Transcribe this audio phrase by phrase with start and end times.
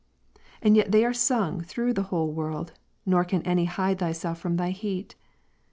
[0.63, 2.73] And yet they are sung through the Avhole world,
[3.05, 4.01] nor can any hide Ps.
[4.01, 4.23] 19, 6.
[4.23, 5.13] himself from Thy heat.